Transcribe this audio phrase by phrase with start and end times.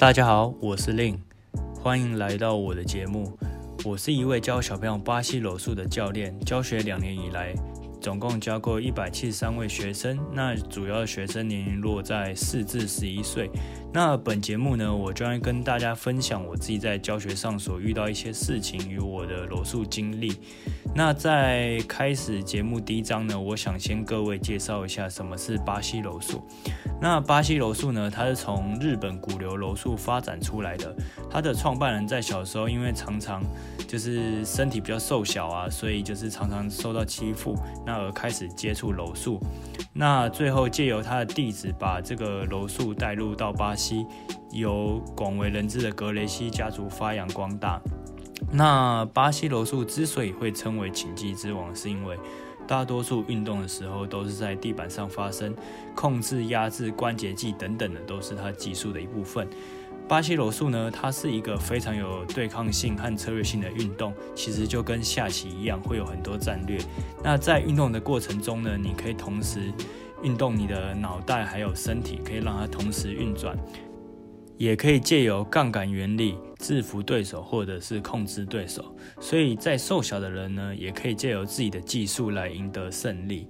[0.00, 1.18] 大家好，我是 Lin，，
[1.74, 3.38] 欢迎来到我的节目。
[3.84, 7.54] 我是一位教小朋友巴西柔术的教练，教学两年以来。
[8.00, 13.50] 总共教过一百七十三位学生，那主要学生年龄落在四至十一岁。
[13.92, 20.32] 那本节目呢，我将会跟大家分享我自己在教学上所遇到一些事情与我的柔术经历。
[20.94, 26.42] 那在开始节目第一章呢，我想先各位介绍一下什么是巴西柔术。
[27.02, 30.94] 那巴西柔术呢，它是从日本古流柔术发展出来的。
[31.28, 33.42] 它的创办人在小时候因为常常
[33.86, 37.56] 就是身体比较瘦小啊，所以就是常常受到欺负。
[37.90, 39.40] 那而开始接触柔术，
[39.92, 44.06] 那最后借由他的弟子把这个柔术带入到巴西，
[44.52, 47.80] 由广为人知的格雷西家族发扬光大。
[48.52, 52.16] 那巴西柔术之所以会称为请技之王，是因为
[52.64, 55.52] 大多数运动的时候都是在地板上发生，
[55.96, 59.48] 控制、压制关节技等等的都是他技术的一部分。
[60.10, 66.80] 巴西柔术呢，它是一个非常有对抗性和策略性的运动，其实就跟下棋一样，会有很多战略。
[67.22, 69.72] 那在运动的过程中呢，你可以同时
[70.24, 73.56] 运动你的脑袋还有身体，可以让它同时运转，
[74.56, 78.84] 也可以借由杠杆原理制服对手或者是控制对手。
[79.20, 83.46] 所以在瘦小的人呢，也可以借由自己的技术来赢得胜利。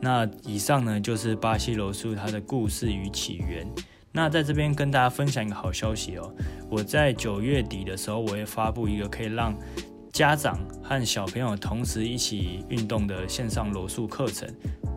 [0.00, 3.70] 那以上呢，就是巴西柔术它的故事与起源。
[4.12, 6.34] 那在这边跟大家分享一个好消息哦，
[6.70, 9.54] 我在九月底的时候，我会发布一个可以让
[10.12, 14.48] 家长和小朋友同时一起运动的线上柔术课程。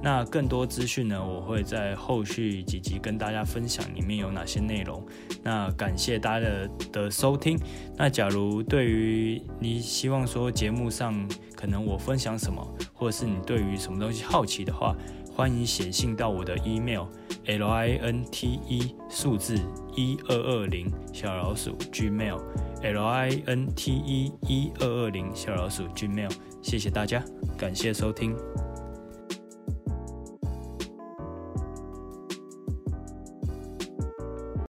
[0.03, 5.05] 那更多资讯呢，我会在后续几集跟大家分享里面有哪些内容。
[5.43, 7.59] 那感谢大家的的收听。
[7.95, 11.13] 那假如对于你希望说节目上
[11.55, 14.95] 可能我分享什么，或者是你对于什么东西好奇的话，
[15.33, 17.05] 欢迎写信到我的 email
[17.45, 19.55] l i n t e 数字
[19.95, 22.39] 一二二零小老鼠 gmail
[22.83, 27.23] l i n t e 一二二零小老鼠 gmail，谢谢大家，
[27.57, 28.35] 感谢收听。